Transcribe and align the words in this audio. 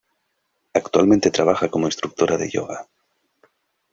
Actualmente 0.73 1.29
trabaja 1.29 1.69
como 1.69 1.85
instructora 1.85 2.35
de 2.35 2.49
yoga. 2.49 2.87